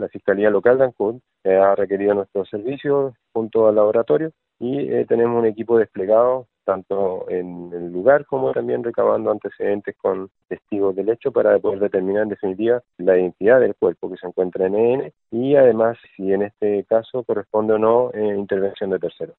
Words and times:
la 0.00 0.08
Fiscalía 0.08 0.50
Local 0.50 0.78
de 0.78 0.84
Ancud 0.84 1.20
eh, 1.44 1.54
ha 1.54 1.74
requerido 1.74 2.14
nuestros 2.14 2.48
servicios 2.48 3.14
junto 3.32 3.68
al 3.68 3.76
laboratorio 3.76 4.32
y 4.58 4.92
eh, 4.92 5.06
tenemos 5.06 5.38
un 5.38 5.46
equipo 5.46 5.78
desplegado 5.78 6.46
tanto 6.64 7.28
en 7.28 7.70
el 7.72 7.90
lugar 7.90 8.26
como 8.26 8.52
también 8.52 8.84
recabando 8.84 9.30
antecedentes 9.30 9.96
con 9.96 10.30
testigos 10.48 10.94
del 10.94 11.08
hecho 11.08 11.32
para 11.32 11.58
poder 11.58 11.80
determinar 11.80 12.24
en 12.24 12.28
definitiva 12.28 12.82
la 12.98 13.18
identidad 13.18 13.60
del 13.60 13.74
cuerpo 13.74 14.10
que 14.10 14.16
se 14.18 14.26
encuentra 14.26 14.66
en 14.66 14.74
EN 14.74 15.12
y 15.30 15.56
además 15.56 15.98
si 16.14 16.32
en 16.32 16.42
este 16.42 16.84
caso 16.84 17.24
corresponde 17.24 17.74
o 17.74 17.78
no 17.78 18.10
eh, 18.12 18.36
intervención 18.36 18.90
de 18.90 18.98
terceros. 18.98 19.36